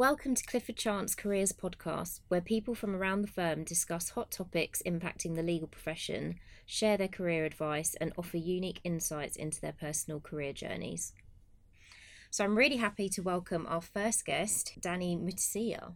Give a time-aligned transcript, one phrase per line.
[0.00, 4.82] Welcome to Clifford Chance Careers Podcast, where people from around the firm discuss hot topics
[4.86, 10.18] impacting the legal profession, share their career advice, and offer unique insights into their personal
[10.18, 11.12] career journeys.
[12.30, 15.92] So I'm really happy to welcome our first guest, Danny Mutisya.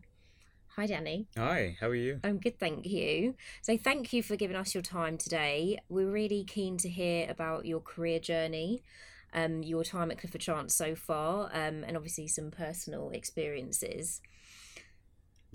[0.76, 1.28] Hi, Danny.
[1.38, 2.20] Hi, how are you?
[2.22, 3.36] I'm good, thank you.
[3.62, 5.78] So, thank you for giving us your time today.
[5.88, 8.82] We're really keen to hear about your career journey,
[9.34, 14.20] um, your time at Clifford Chance so far, um, and obviously some personal experiences.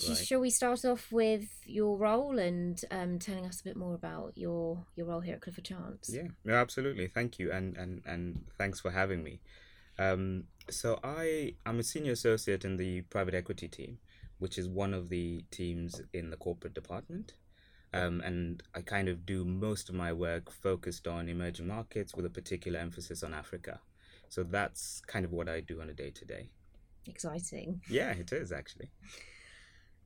[0.07, 0.17] Right.
[0.17, 4.33] Shall we start off with your role and um, telling us a bit more about
[4.35, 6.11] your your role here at Clifford Chance?
[6.13, 7.07] Yeah, no, absolutely.
[7.07, 9.41] Thank you, and and and thanks for having me.
[9.97, 13.97] Um, so I I'm a senior associate in the private equity team,
[14.38, 17.33] which is one of the teams in the corporate department.
[17.93, 22.25] Um, and I kind of do most of my work focused on emerging markets with
[22.25, 23.80] a particular emphasis on Africa.
[24.30, 26.50] So that's kind of what I do on a day to day.
[27.08, 27.81] Exciting.
[27.89, 28.91] Yeah, it is actually.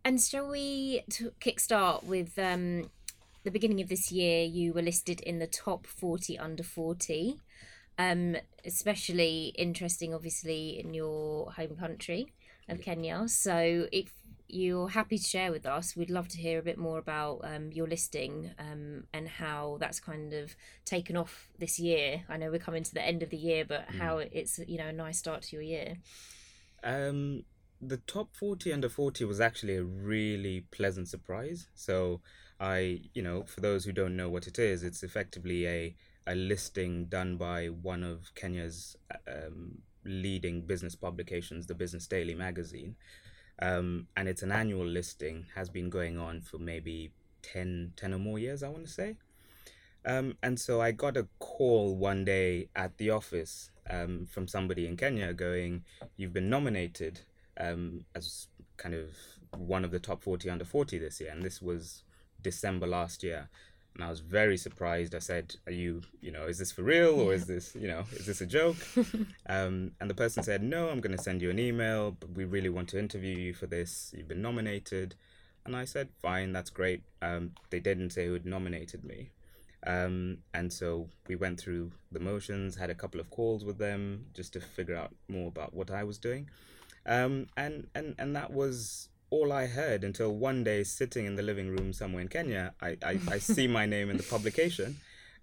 [0.05, 2.89] And shall we t- kickstart with um,
[3.44, 4.44] the beginning of this year?
[4.44, 7.39] You were listed in the top 40 under 40.
[7.97, 8.35] Um,
[8.66, 12.33] especially interesting, obviously, in your home country
[12.67, 13.27] of Kenya.
[13.27, 14.11] So, if
[14.53, 17.71] you're happy to share with us, we'd love to hear a bit more about um,
[17.71, 22.23] your listing um, and how that's kind of taken off this year.
[22.29, 24.87] I know we're coming to the end of the year, but how it's you know
[24.87, 25.97] a nice start to your year.
[26.83, 27.43] Um,
[27.87, 31.67] the top 40 under 40 was actually a really pleasant surprise.
[31.75, 32.21] So,
[32.59, 35.95] I, you know, for those who don't know what it is, it's effectively a,
[36.27, 38.95] a listing done by one of Kenya's
[39.27, 42.95] um, leading business publications, the Business Daily magazine.
[43.59, 47.11] Um, and it's an annual listing, has been going on for maybe
[47.43, 49.17] 10, 10 or more years, I want to say.
[50.05, 54.85] Um, and so I got a call one day at the office um, from somebody
[54.87, 55.83] in Kenya going,
[56.17, 57.21] You've been nominated
[57.57, 58.47] um, as
[58.78, 59.16] kind of
[59.55, 61.31] one of the top 40 under 40 this year.
[61.31, 62.03] And this was
[62.41, 63.49] December last year.
[63.95, 65.13] And I was very surprised.
[65.13, 68.05] I said, Are you, you know, is this for real or is this, you know,
[68.13, 68.77] is this a joke?
[69.47, 72.45] um, and the person said, No, I'm going to send you an email, but we
[72.45, 74.13] really want to interview you for this.
[74.17, 75.15] You've been nominated.
[75.65, 77.03] And I said, Fine, that's great.
[77.21, 79.29] Um, they didn't say who had nominated me.
[79.85, 84.25] Um, and so we went through the motions, had a couple of calls with them
[84.33, 86.49] just to figure out more about what I was doing.
[87.05, 91.41] Um, and, and, and that was all I heard until one day, sitting in the
[91.41, 94.97] living room somewhere in Kenya, I, I, I see my name in the publication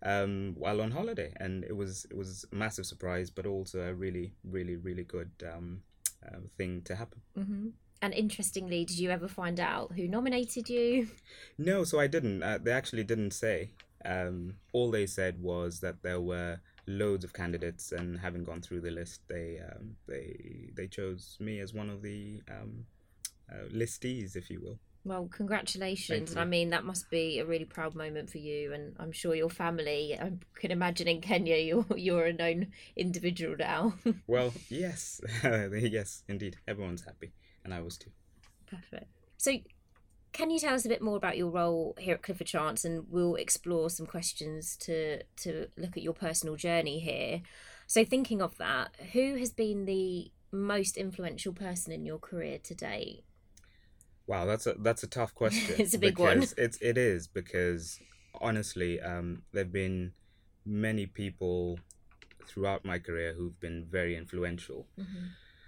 [0.05, 1.33] um, while on holiday.
[1.39, 5.33] And it was, it was a massive surprise, but also a really, really, really good
[5.53, 5.83] um,
[6.25, 7.21] uh, thing to happen.
[7.35, 7.69] hmm
[8.01, 11.09] And interestingly, did you ever find out who nominated you?
[11.59, 12.43] No, so I didn't.
[12.45, 13.71] Uh, they actually didn't say.
[14.05, 18.83] Um, all they said was that there were loads of candidates, and having gone through
[18.83, 22.87] the list, they um, they they chose me as one of the um,
[23.51, 24.79] uh, listees, if you will.
[25.05, 26.33] Well, congratulations.
[26.33, 28.75] And I mean, that must be a really proud moment for you.
[28.75, 33.57] And I'm sure your family, I can imagine in Kenya, you're, you're a known individual
[33.59, 33.95] now.
[34.27, 37.33] Well, yes, yes, indeed, everyone's happy,
[37.65, 38.11] and I was too.
[38.67, 39.07] Perfect.
[39.39, 39.53] So,
[40.33, 43.07] can you tell us a bit more about your role here at Clifford Chance, and
[43.11, 47.43] we'll explore some questions to to look at your personal journey here.
[47.87, 52.75] So, thinking of that, who has been the most influential person in your career to
[52.75, 53.25] date?
[54.31, 55.75] Wow, that's a that's a tough question.
[55.77, 56.45] It's a big one.
[56.57, 57.99] It's it is because
[58.41, 60.13] honestly, um, there've been
[60.65, 61.81] many people
[62.47, 64.87] throughout my career who've been very influential.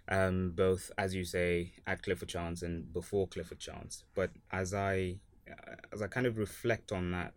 [0.09, 4.05] um, both as you say at Clifford Chance and before Clifford Chance.
[4.15, 5.17] But as I
[5.51, 7.35] uh, as I kind of reflect on that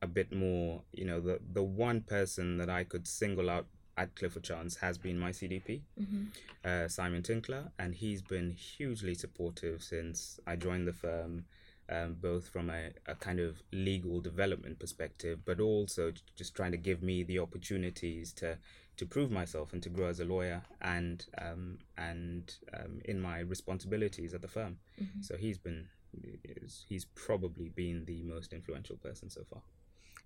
[0.00, 3.66] a bit more, you know, the the one person that I could single out
[3.98, 5.82] at Clifford Chance has been my CDP,
[6.64, 11.44] uh, Simon Tinkler, and he's been hugely supportive since I joined the firm.
[11.90, 16.76] Um, both from a, a kind of legal development perspective, but also just trying to
[16.76, 18.58] give me the opportunities to
[18.98, 23.38] to prove myself and to grow as a lawyer and um, and um, in my
[23.40, 24.76] responsibilities at the firm.
[25.22, 25.88] So he's been
[26.88, 29.62] he's probably been the most influential person so far.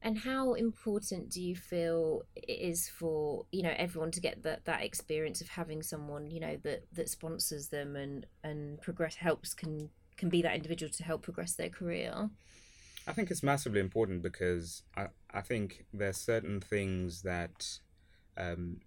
[0.05, 4.65] And how important do you feel it is for you know everyone to get that
[4.65, 9.55] that experience of having someone you know that that sponsors them and and progress helps
[9.55, 12.31] can can be that individual to help progress their career?
[13.07, 17.79] I think it's massively important because I, I think there's certain things that
[18.37, 18.81] um,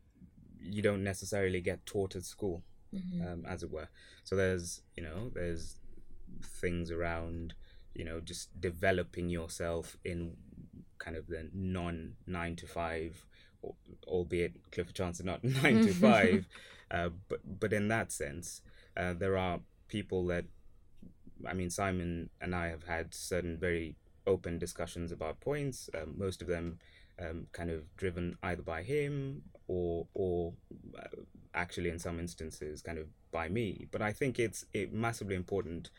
[0.62, 2.64] you don't necessarily get taught at school,
[2.94, 3.90] um, as it were.
[4.24, 5.76] So there's you know there's
[6.42, 7.54] things around
[7.94, 10.38] you know just developing yourself in
[11.06, 13.24] kind of the non nine to five,
[13.64, 16.48] al- albeit Clifford Chance is not nine to five,
[16.92, 18.62] uh, but but in that sense,
[18.98, 20.46] uh, there are people that
[21.48, 23.96] I mean, Simon and I have had certain very
[24.28, 25.90] open discussions about points.
[25.94, 26.80] Um, most of them
[27.20, 30.54] um, kind of driven either by him or or
[30.98, 31.22] uh,
[31.54, 33.88] actually in some instances kind of by me.
[33.92, 35.90] But I think it's it massively important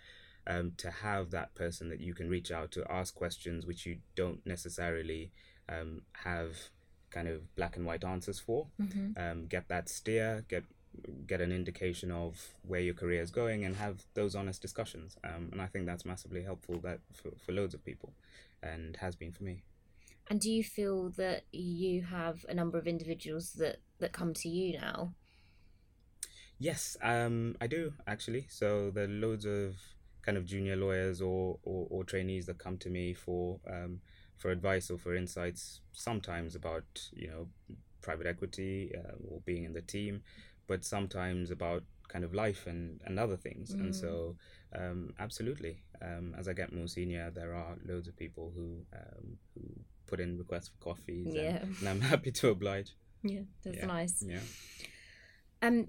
[0.46, 3.98] um, to have that person that you can reach out to ask questions which you
[4.14, 5.32] don't necessarily
[5.69, 6.70] um, have
[7.10, 8.66] kind of black and white answers for.
[8.81, 9.20] Mm-hmm.
[9.20, 10.64] Um, get that steer, get
[11.26, 15.16] get an indication of where your career is going, and have those honest discussions.
[15.25, 18.12] Um, and I think that's massively helpful that for, for loads of people,
[18.62, 19.62] and has been for me.
[20.28, 24.49] And do you feel that you have a number of individuals that that come to
[24.49, 25.12] you now?
[26.58, 28.46] Yes, um, I do actually.
[28.49, 29.76] So there are loads of
[30.26, 34.00] kind of junior lawyers or, or, or trainees that come to me for um,
[34.37, 35.81] for advice or for insights.
[35.93, 37.46] Sometimes about you know
[38.02, 40.23] private equity uh, or being in the team,
[40.67, 43.73] but sometimes about kind of life and, and other things.
[43.73, 44.37] And so,
[44.76, 49.38] um, absolutely, um, as I get more senior, there are loads of people who um,
[49.55, 49.62] who
[50.06, 51.56] put in requests for coffees, Yeah.
[51.62, 52.94] and, and I'm happy to oblige.
[53.23, 53.87] Yeah, that's Yeah.
[53.87, 54.23] nice.
[54.26, 54.40] Yeah.
[55.62, 55.88] Um,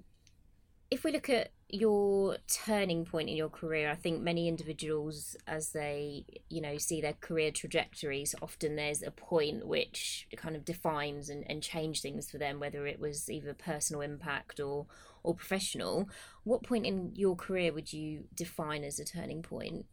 [0.90, 5.72] if we look at your turning point in your career, I think many individuals, as
[5.72, 11.28] they you know see their career trajectories, often there's a point which kind of defines
[11.28, 14.86] and, and change things for them, whether it was either personal impact or
[15.22, 16.08] or professional.
[16.44, 19.86] What point in your career would you define as a turning point?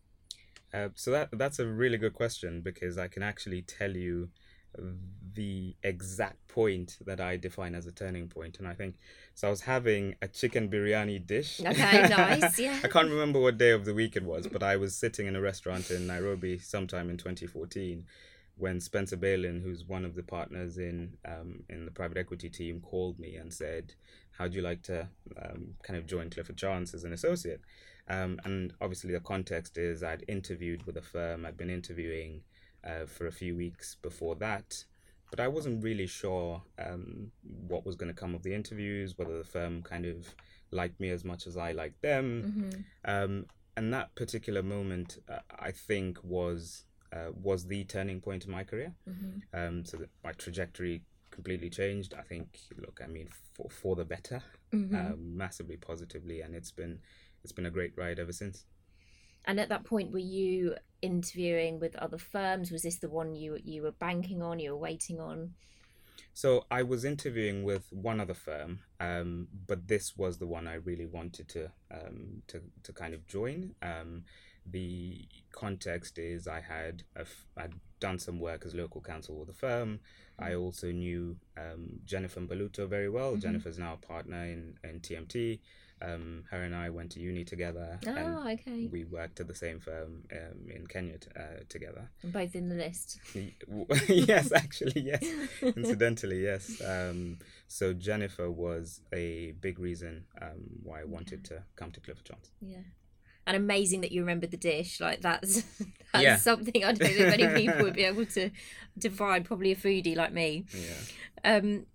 [0.73, 4.29] Uh, so that that's a really good question because I can actually tell you
[5.35, 8.95] the exact point that I define as a turning point, and I think
[9.33, 9.47] so.
[9.47, 11.59] I was having a chicken biryani dish.
[11.59, 12.79] Okay, nice, yeah.
[12.83, 15.35] I can't remember what day of the week it was, but I was sitting in
[15.35, 18.05] a restaurant in Nairobi sometime in 2014
[18.57, 22.79] when Spencer Baylin, who's one of the partners in um, in the private equity team,
[22.79, 23.93] called me and said,
[24.31, 25.09] "How'd you like to
[25.41, 27.61] um, kind of join Clifford Chance as an associate?"
[28.07, 31.45] Um, and obviously, the context is I'd interviewed with a firm.
[31.45, 32.41] I'd been interviewing
[32.85, 34.85] uh, for a few weeks before that,
[35.31, 39.37] but I wasn't really sure um, what was going to come of the interviews, whether
[39.37, 40.35] the firm kind of
[40.71, 42.25] liked me as much as I liked them.
[42.53, 43.45] hmm Um,
[43.77, 48.63] and that particular moment, uh, I think, was uh, was the turning point in my
[48.63, 48.93] career.
[49.05, 51.01] hmm Um, so that my trajectory
[51.31, 52.13] completely changed.
[52.13, 54.41] I think, look, I mean, for for the better,
[54.71, 56.99] hmm um, massively positively, and it's been
[57.43, 58.65] it's been a great ride ever since.
[59.45, 62.71] And at that point, were you interviewing with other firms?
[62.71, 64.59] Was this the one you you were banking on?
[64.59, 65.53] You were waiting on?
[66.33, 70.75] So I was interviewing with one other firm, um, but this was the one I
[70.75, 73.75] really wanted to um, to to kind of join.
[73.81, 74.23] Um,
[74.65, 79.47] the context is I had a f- I'd done some work as local counsel with
[79.47, 79.99] the firm.
[80.37, 83.35] I also knew um, Jennifer Mbaluto very well.
[83.35, 83.41] Mhm.
[83.41, 85.59] Jennifer's now a partner in in TMT.
[86.01, 88.89] Um, her and I went to uni together, Oh, okay.
[88.91, 92.09] we worked at the same firm um, in Kenya t- uh, together.
[92.23, 93.17] Both in the list.
[94.09, 95.23] yes, actually, yes.
[95.61, 96.81] Incidentally, yes.
[96.85, 97.39] Um,
[97.69, 102.51] so Jennifer was a big reason um, why I wanted to come to Clifford Chance.
[102.61, 102.77] Yeah.
[103.47, 104.99] And amazing that you remembered the dish.
[104.99, 105.61] Like that's
[106.13, 106.35] that's Yeah.
[106.37, 108.49] something I don't think many people would be able to
[108.97, 109.43] define.
[109.43, 110.65] Probably a foodie like me.
[110.73, 111.55] Yeah.
[111.55, 111.85] Um,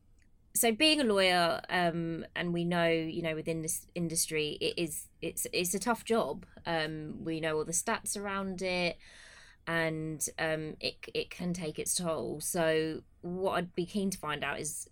[0.54, 5.08] so being a lawyer, um, and we know, you know, within this industry, it is
[5.22, 6.44] it's it's a tough job.
[6.66, 8.96] Um, we know all the stats around it,
[9.66, 12.40] and um, it it can take its toll.
[12.40, 14.88] So what I'd be keen to find out is,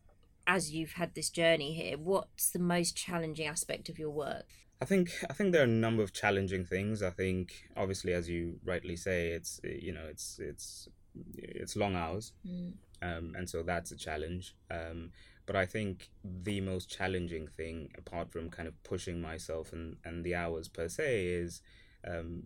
[0.46, 4.46] as you've had this journey here, what's the most challenging aspect of your work?
[4.80, 7.02] I think I think there are a number of challenging things.
[7.02, 10.88] I think obviously, as you rightly say, it's you know it's it's
[11.36, 12.74] it's long hours, Mm.
[13.02, 14.54] um, and so that's a challenge.
[14.70, 15.10] Um,
[15.48, 20.22] but I think the most challenging thing, apart from kind of pushing myself and, and
[20.22, 21.62] the hours per se, is
[22.06, 22.42] um,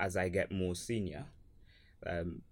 [0.00, 1.26] as I get more senior,
[2.04, 2.42] um,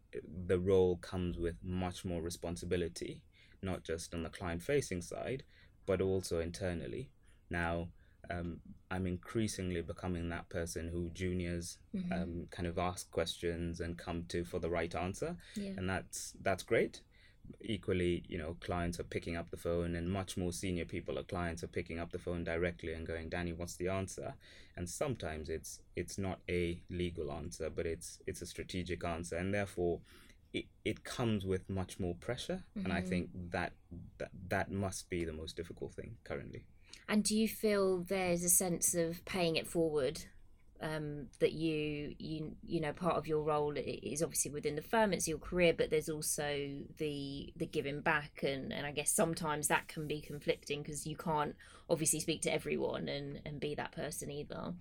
[0.46, 3.22] the role comes with much more responsibility,
[3.60, 5.42] not just on the client facing side,
[5.84, 7.10] but also internally.
[7.50, 7.88] Now,
[8.30, 8.60] um,
[8.92, 12.12] I'm increasingly becoming that person who juniors Mhm.
[12.12, 15.72] um, kind of ask questions and come to for the right answer yeah.
[15.76, 17.00] and that's that's great
[17.60, 21.22] equally you know clients are picking up the phone and much more senior people or
[21.22, 24.34] clients are picking up the phone directly and going danny what's the answer
[24.76, 29.52] and sometimes it's it's not a legal answer but it's it's a strategic answer and
[29.54, 30.00] therefore
[30.52, 33.08] it, it comes with much more pressure and i Mhm.
[33.08, 33.72] think that,
[34.18, 36.64] that that must be the most difficult thing currently
[37.08, 40.26] And do you feel there's a sense of paying it forward?
[40.80, 45.12] Um, that you you you know part of your role is obviously within the firm,
[45.12, 46.68] it's your career, but there's also
[46.98, 51.16] the the giving back, and and I guess sometimes that can be conflicting because you
[51.16, 51.56] can't
[51.90, 54.74] obviously speak to everyone and and be that person either.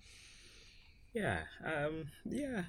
[1.14, 2.64] Yeah, um, yeah,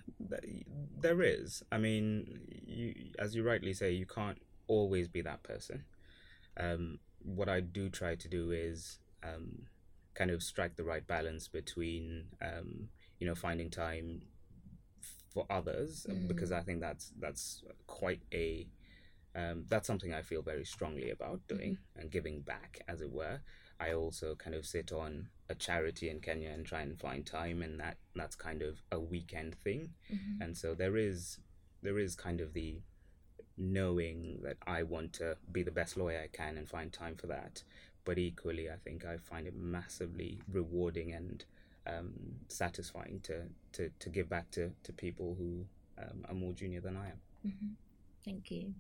[1.00, 1.62] there is.
[1.72, 5.84] I mean, you, as you rightly say, you can't always be that person.
[6.58, 9.68] Um, what I do try to do is um,
[10.14, 12.90] kind of strike the right balance between, um,
[13.20, 14.22] you know, finding time
[15.34, 16.28] for others Mm.
[16.28, 18.68] because I think that's that's quite a
[19.36, 23.42] um, that's something I feel very strongly about doing and giving back, as it were.
[23.80, 27.62] I also kind of sit on a charity in Kenya and try and find time,
[27.62, 29.94] and that that's kind of a weekend thing.
[30.12, 30.42] Mhm.
[30.42, 31.40] And so there is
[31.82, 32.82] there is kind of the
[33.58, 37.28] knowing that I want to be the best lawyer I can and find time for
[37.28, 37.64] that.
[38.06, 41.46] But equally, I think I find it massively rewarding and
[41.88, 42.14] um,
[42.48, 43.44] satisfying to,
[43.74, 45.66] to, to give back to, to people who
[45.98, 47.20] um, are more junior than I am.
[47.48, 47.76] Mhm.
[48.26, 48.74] Thank you.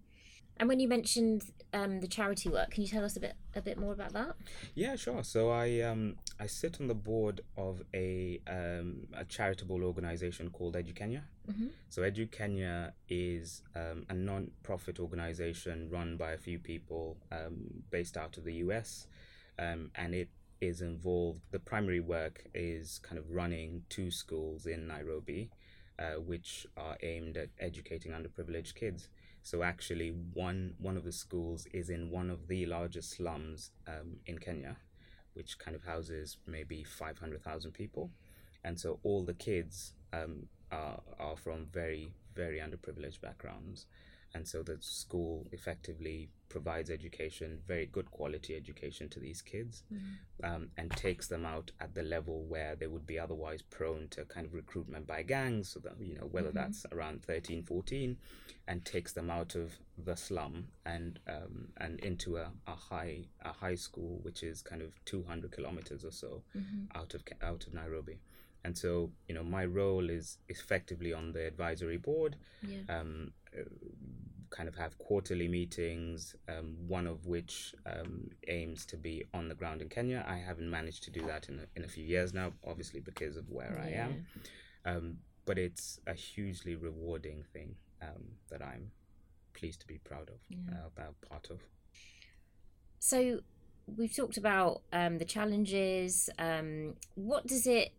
[0.57, 3.61] And when you mentioned um, the charity work, can you tell us a bit a
[3.61, 4.35] bit more about that?
[4.75, 5.23] Yeah, sure.
[5.23, 10.75] So I um I sit on the board of a um a charitable organization called
[10.75, 11.21] EduKenya.
[11.49, 11.69] Mhm.
[11.87, 18.37] So EduKenya is um, a non-profit organization run by a few people um, based out
[18.37, 19.07] of the US,
[19.57, 20.27] um, and it
[20.61, 21.41] is involved.
[21.51, 25.49] The primary work is kind of running two schools in Nairobi,
[25.97, 29.09] uh, which are aimed at educating underprivileged kids.
[29.41, 34.17] So actually, one one of the schools is in one of the largest slums um,
[34.25, 34.77] in Kenya,
[35.33, 38.11] which kind of houses maybe five hundred thousand people,
[38.63, 43.85] and so all the kids um, are are from very very underprivileged backgrounds,
[44.33, 49.83] and so the school effectively provides education, very good quality education to these kids,
[50.43, 54.25] um, and takes them out at the level where they would be otherwise prone to
[54.25, 56.53] kind of recruitment by gangs, so that you know whether Mhm.
[56.55, 58.17] that's around 13, 14,
[58.67, 63.51] and takes them out of the slum and um, and into a, a high a
[63.51, 66.87] high school which is kind of 200 kilometers or so Mhm.
[66.95, 68.19] out of out of Nairobi.
[68.63, 72.81] And so, you know, my role is effectively on the advisory board, Yeah.
[72.89, 73.63] um, uh,
[74.49, 79.55] kind of have quarterly meetings, um, one of which um, aims to be on the
[79.55, 80.25] ground in Kenya.
[80.27, 83.37] I haven't managed to do that in a, in a few years now, obviously because
[83.37, 84.25] of where I am.
[84.85, 88.91] Um, but it's a hugely rewarding thing um, that I'm
[89.53, 90.57] pleased to be proud of, Yeah.
[90.73, 91.61] uh, about part of.
[92.99, 93.39] So
[93.97, 96.29] we've talked about um, the challenges.
[96.37, 97.91] Um, what does it?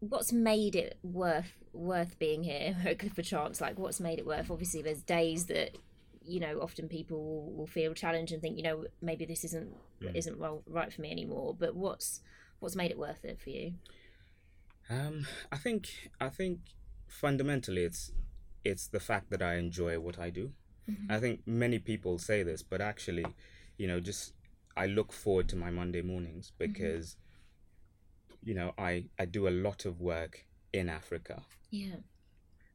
[0.00, 3.60] What's made it worth worth being here at Clifford Chance?
[3.60, 4.50] Like, what's made it worth?
[4.50, 5.76] Obviously, there's days that
[6.22, 9.72] you know often people will, will feel challenged and think, you know, maybe this isn't
[10.00, 10.16] Mm.
[10.16, 11.54] isn't well right for me anymore.
[11.58, 12.22] But what's
[12.60, 13.74] what's made it worth it for you?
[14.88, 16.60] Um, I think I think
[17.06, 18.10] fundamentally it's
[18.64, 20.52] it's the fact that I enjoy what I do.
[20.88, 21.10] Mhm.
[21.10, 23.26] I think many people say this, but actually,
[23.76, 24.32] you know, just
[24.74, 27.16] I look forward to my Monday mornings because
[28.42, 31.96] you know, I I do a lot of work in Africa, Yeah.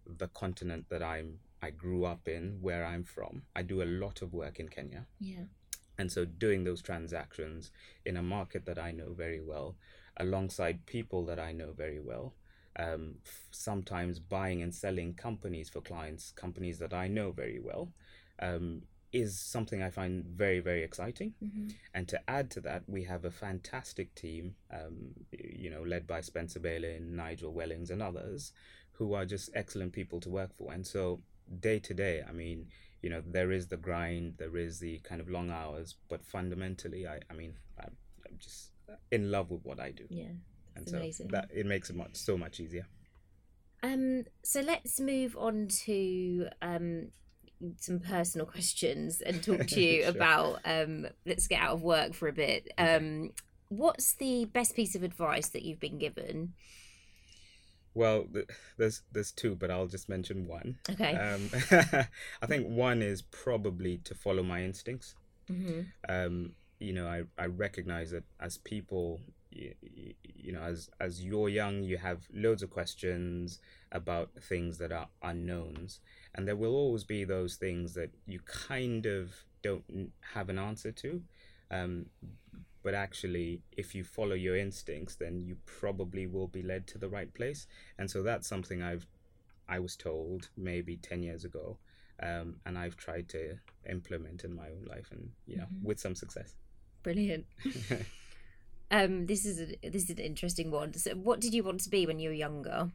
[0.06, 3.44] the continent that I'm I grew up in, where I'm from.
[3.56, 5.08] I do a lot of work in Kenya.
[5.20, 5.46] Yeah.
[5.98, 7.72] And so doing those transactions
[8.06, 9.76] in a market that I know very well,
[10.18, 12.36] alongside people that I know very well,
[12.78, 17.94] um, f- sometimes buying and selling companies for clients, companies that I know very well,
[18.40, 18.84] um,
[19.16, 21.34] is something I find very, very exciting.
[21.40, 24.96] hmm And to add to that, we have a fantastic team, um,
[25.32, 28.52] you know, led by Spencer Baylin, Nigel Wellings, and others,
[28.98, 30.74] who are just excellent people to work for.
[30.74, 31.22] And so,
[31.60, 32.68] day to day, I mean,
[33.02, 37.08] you know, there is the grind, there is the kind of long hours, but fundamentally,
[37.08, 37.96] I, I mean, I'm,
[38.26, 38.72] I'm just
[39.12, 40.34] in love with what I do, Yeah.
[40.76, 41.28] and so amazing.
[41.30, 42.88] that it makes it much so much easier.
[43.84, 47.12] Um, so let's move on to um,
[47.78, 50.12] some personal questions and talk to you Sure.
[50.12, 50.60] about.
[50.66, 52.72] Um, let's get out of work for a bit.
[52.78, 53.32] Um,
[53.70, 56.54] what's the best piece of advice that you've been given?
[57.94, 58.28] Well,
[58.78, 60.78] there's there's two, but I'll just mention one.
[60.90, 61.14] Okay.
[61.16, 61.50] Um,
[62.42, 65.16] I think one is probably to follow my instincts.
[65.48, 69.22] hmm um, you know, I, I recognize that as people,
[69.56, 69.74] you,
[70.24, 73.60] you know, as as you're young, you have loads of questions
[73.92, 76.00] about things that are unknowns,
[76.34, 79.34] and there will always be those things that you kind of
[79.64, 81.22] don't have an answer to.
[81.72, 82.08] Um,
[82.84, 87.10] but actually, if you follow your instincts, then you probably will be led to the
[87.10, 87.66] right place.
[87.98, 89.08] And so that's something I've
[89.68, 91.78] I was told maybe ten years ago,
[92.22, 93.58] um, and I've tried to
[93.90, 95.84] implement in my own life, and you know, Mhm.
[95.84, 96.54] with some success.
[97.04, 97.46] Brilliant.
[98.92, 100.94] Um, this is a, this is an interesting one.
[100.94, 102.92] So, what did you want to be when you were younger?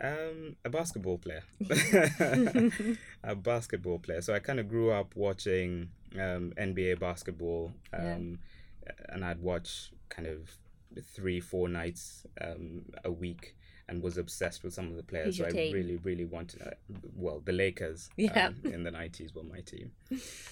[0.00, 1.42] Um, a basketball player.
[3.24, 4.20] a basketball player.
[4.20, 8.38] So I kind of grew up watching um, NBA basketball, um,
[9.08, 10.50] and I'd watch kind of
[11.14, 13.56] three, four nights um, a week.
[13.88, 15.38] and was obsessed with some of the players.
[15.38, 15.72] So I team?
[15.72, 16.60] really, really wanted.
[16.62, 16.70] Uh,
[17.14, 18.10] well, the Lakers.
[18.16, 18.48] Yeah.
[18.48, 19.92] Um, in the nineties were my team,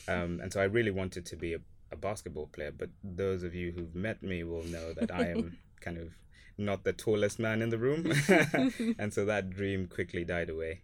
[0.09, 1.59] um, and so I really wanted to be a,
[1.95, 2.73] a basketball player.
[2.77, 6.09] But those of you who've met me will know that I am kind of
[6.59, 8.13] not the tallest man in the room,
[8.99, 10.83] and so that dream quickly died away.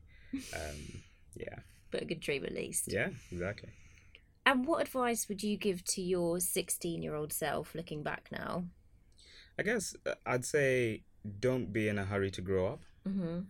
[0.55, 1.02] Um,
[1.37, 2.93] yeah, But a good dream at least.
[2.93, 3.71] yeah, exactly.
[4.47, 8.64] And what advice would you give to your 16 year old self looking back now?
[9.59, 11.02] I guess uh, I'd say
[11.38, 12.83] don't be in a hurry to grow up.
[13.07, 13.40] hmm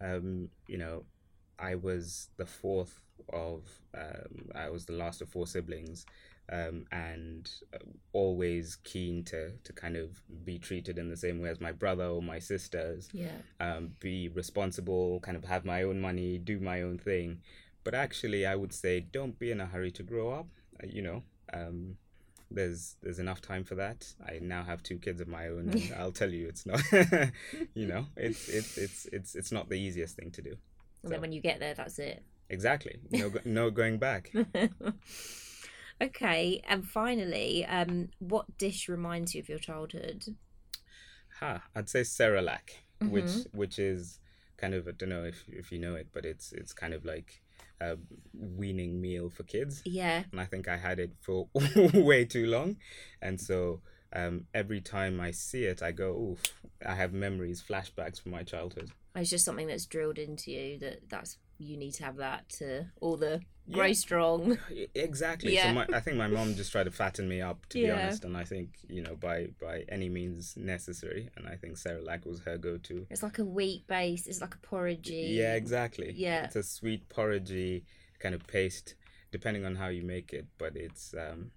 [0.00, 1.04] Um, you know,
[1.58, 3.00] I was the fourth
[3.32, 3.62] of,
[3.94, 6.04] um, I was the last of four siblings,
[6.50, 7.78] um, and uh,
[8.12, 12.06] always keen to to kind of be treated in the same way as my brother
[12.06, 13.08] or my sisters.
[13.12, 13.28] Yeah.
[13.60, 17.40] Um, be responsible, kind of have my own money, do my own thing.
[17.84, 20.48] But actually, I would say don't be in a hurry to grow up.
[20.82, 21.96] Uh, you know, um,
[22.50, 24.12] there's there's enough time for that.
[24.26, 26.82] I now have two kids of my own, and I'll tell you, it's not.
[27.74, 30.56] you know, it's it's it's it's it's not the easiest thing to do.
[31.02, 32.22] And then when you get there, that's it.
[32.50, 32.98] Exactly.
[33.10, 34.32] No, no going back.
[36.00, 36.62] okay.
[36.68, 40.24] And finally, um, what dish reminds you of your childhood?
[41.40, 41.62] Ha!
[41.74, 43.54] I'd say Cerelac, which Mhm.
[43.54, 44.18] which is
[44.56, 47.04] kind of I don't know if if you know it, but it's it's kind of
[47.04, 47.42] like
[47.80, 47.96] a
[48.34, 50.24] weaning meal for kids, Yeah.
[50.30, 51.48] and I think I had it for
[51.94, 52.76] way too long,
[53.22, 53.80] and so
[54.12, 56.42] um, every time I see it, I go, "Oof!"
[56.84, 58.90] I have memories, flashbacks from my childhood.
[59.14, 62.86] It's just something that's drilled into you that that's you need to have that to
[63.02, 63.40] all the
[63.70, 63.92] grow Yeah.
[63.92, 64.58] strong.
[64.94, 65.54] Exactly.
[65.54, 65.68] Yeah.
[65.68, 68.24] So my, I think my mom just tried to fatten me up, to be honest,
[68.24, 72.40] and I think you know by by any means necessary, and I think Cerelac was
[72.40, 73.06] her go-to.
[73.10, 74.26] It's like a wheat base.
[74.26, 75.36] It's like a porridgey.
[75.36, 76.12] Yeah, exactly.
[76.16, 76.44] Yeah.
[76.44, 77.82] It's a sweet porridgey
[78.20, 78.94] kind of paste,
[79.30, 80.46] depending on how you make it.
[80.58, 81.50] But it's um,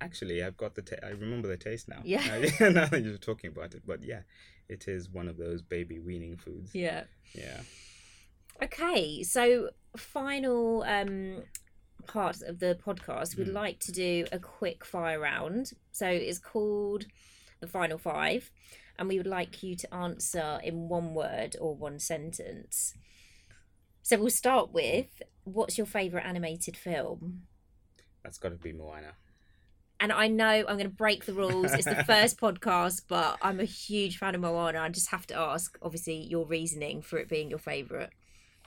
[0.00, 2.00] actually I've got the ta- I remember the taste now.
[2.04, 2.22] Yeah.
[2.60, 4.22] Now that you're talking about it, but yeah,
[4.68, 6.74] it is one of those baby weaning foods.
[6.74, 7.04] Yeah.
[7.34, 7.60] Yeah.
[8.62, 11.42] Okay, so final um
[12.06, 13.52] part of the podcast, we'd Mm.
[13.54, 15.72] like to do a quick fire round.
[15.92, 17.06] So it's called
[17.60, 18.50] the final five,
[18.98, 22.94] and we would like you to answer in one word or one sentence.
[24.02, 27.42] So we'll start with what's your favourite animated film?
[28.22, 29.14] That's got to be Moana.
[29.98, 31.72] And I know I'm going to break the rules.
[31.72, 34.80] It's the first podcast, but I'm a huge fan of Moana.
[34.80, 38.10] I just have to ask, obviously, your reasoning for it being your favourite.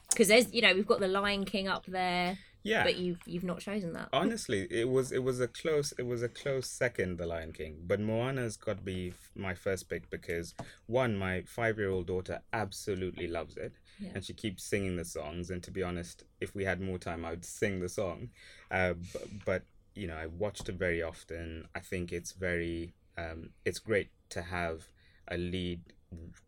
[0.09, 2.83] Because there's, you know, we've got the Lion King up there, Yeah.
[2.83, 4.09] but you've you've not chosen that.
[4.11, 7.83] Honestly, it was it was a close it was a close second, The Lion King.
[7.85, 10.55] But Moana's got to be my first pick because
[10.87, 14.09] one, my five year old daughter absolutely loves it, Yeah.
[14.15, 15.49] and she keeps singing the songs.
[15.51, 18.29] And to be honest, if we had more time, I would sing the song.
[18.71, 19.61] Uh, but, but
[19.95, 21.67] you know, I watched it very often.
[21.75, 24.87] I think it's very um, it's great to have
[25.27, 25.81] a lead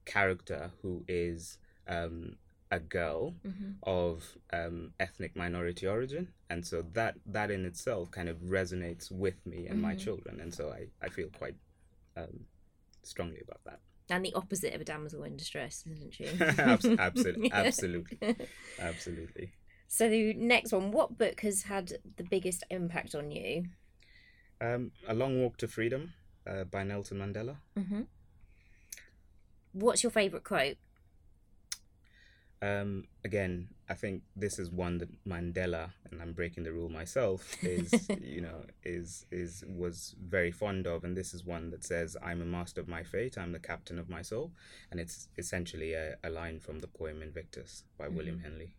[0.06, 2.36] character who is um,
[2.72, 8.30] a girl hmm of um, ethnic minority origin, and so that that in itself kind
[8.30, 10.00] of resonates with me and my Mhm.
[10.00, 11.56] children, and so I I feel quite
[12.18, 12.46] um,
[13.04, 13.80] strongly about that.
[14.10, 16.26] And the opposite of a damsel in distress, isn't she?
[16.58, 18.18] Abs- absolutely, absolutely,
[18.80, 19.54] absolutely.
[19.88, 23.66] So the next one, what book has had the biggest impact on you?
[24.62, 26.14] Um, a Long Walk to Freedom
[26.46, 27.58] uh, by Nelson Mandela.
[27.76, 28.04] hmm
[29.74, 30.78] What's your favourite quote?
[32.64, 37.56] Um, again, I think this is one that Mandela, and I'm breaking the rule myself,
[37.64, 42.16] is you know is is was very fond of, and this is one that says,
[42.22, 43.38] "I'm a master of my fate.
[43.38, 44.52] I'm the captain of my soul,"
[44.92, 48.76] and it's essentially a, a line from the poem Invictus by William Henley.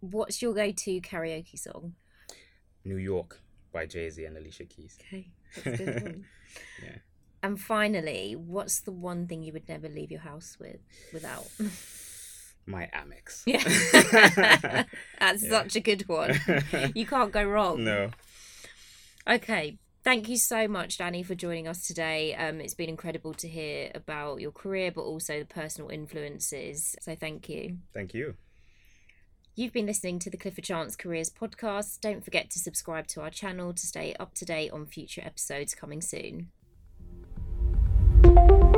[0.00, 1.94] What's your go-to karaoke song?
[2.84, 3.40] New York
[3.72, 4.98] by Jay Z and Alicia Keys.
[5.00, 5.30] Okay,
[5.64, 6.24] that's good one.
[6.82, 6.98] Yeah.
[7.46, 10.80] And finally, what's the one thing you would never leave your house with
[11.12, 11.46] without?
[12.66, 13.42] My Amex.
[13.46, 14.82] Yeah.
[15.20, 15.50] That's Yeah.
[15.50, 16.40] such a good one.
[16.96, 17.84] You can't go wrong.
[17.84, 18.10] no.
[19.28, 19.78] Okay.
[20.02, 22.34] Thank you so much, Danny, for joining us today.
[22.34, 26.96] Um, it's been incredible to hear about your career, but also the personal influences.
[27.00, 27.78] So thank you.
[27.94, 28.34] Thank you.
[29.54, 32.00] You've been listening to the Clifford Chance Careers podcast.
[32.00, 35.74] Don't forget to subscribe to our channel to stay up to date on future episodes
[35.76, 36.50] coming soon
[38.36, 38.75] thank you